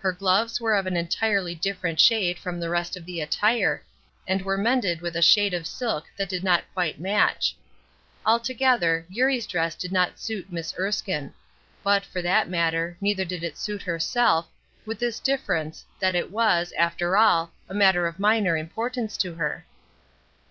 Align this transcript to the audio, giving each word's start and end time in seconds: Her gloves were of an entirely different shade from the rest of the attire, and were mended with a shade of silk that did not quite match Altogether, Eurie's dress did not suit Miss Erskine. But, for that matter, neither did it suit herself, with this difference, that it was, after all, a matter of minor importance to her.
Her 0.00 0.10
gloves 0.12 0.58
were 0.58 0.74
of 0.74 0.86
an 0.86 0.96
entirely 0.96 1.54
different 1.54 2.00
shade 2.00 2.38
from 2.38 2.58
the 2.58 2.70
rest 2.70 2.96
of 2.96 3.04
the 3.04 3.20
attire, 3.20 3.82
and 4.26 4.40
were 4.40 4.56
mended 4.56 5.02
with 5.02 5.14
a 5.16 5.20
shade 5.20 5.52
of 5.52 5.66
silk 5.66 6.06
that 6.16 6.30
did 6.30 6.42
not 6.42 6.64
quite 6.72 6.98
match 6.98 7.54
Altogether, 8.24 9.04
Eurie's 9.10 9.46
dress 9.46 9.74
did 9.74 9.92
not 9.92 10.18
suit 10.18 10.50
Miss 10.50 10.72
Erskine. 10.78 11.34
But, 11.84 12.06
for 12.06 12.22
that 12.22 12.48
matter, 12.48 12.96
neither 13.02 13.26
did 13.26 13.44
it 13.44 13.58
suit 13.58 13.82
herself, 13.82 14.48
with 14.86 14.98
this 14.98 15.20
difference, 15.20 15.84
that 15.98 16.14
it 16.14 16.30
was, 16.30 16.72
after 16.78 17.18
all, 17.18 17.52
a 17.68 17.74
matter 17.74 18.06
of 18.06 18.18
minor 18.18 18.56
importance 18.56 19.18
to 19.18 19.34
her. 19.34 19.66